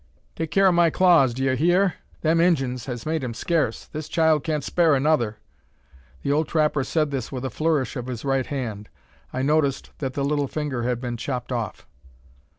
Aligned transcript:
"Take 0.35 0.49
care 0.49 0.65
o' 0.65 0.71
my 0.71 0.89
claws, 0.89 1.31
d'yur 1.31 1.53
hear! 1.53 1.93
Them 2.21 2.41
Injuns 2.41 2.87
has 2.87 3.05
made 3.05 3.23
'em 3.23 3.35
scarce; 3.35 3.85
this 3.85 4.09
child 4.09 4.43
can't 4.43 4.63
spare 4.63 4.95
another." 4.95 5.37
The 6.23 6.31
old 6.31 6.47
trapper 6.47 6.83
said 6.83 7.11
this 7.11 7.31
with 7.31 7.45
a 7.45 7.51
flourish 7.51 7.95
of 7.95 8.07
his 8.07 8.25
right 8.25 8.47
hand. 8.47 8.89
I 9.31 9.43
noticed 9.43 9.91
that 9.99 10.13
the 10.15 10.25
little 10.25 10.47
finger 10.47 10.81
had 10.81 11.01
been 11.01 11.17
chopped 11.17 11.51
off! 11.51 11.85